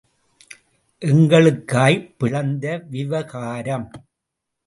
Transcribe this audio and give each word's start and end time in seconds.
எள்ளுக்காய் 1.01 2.15
பிளந்த 2.17 2.65
விவகாரம். 2.89 3.91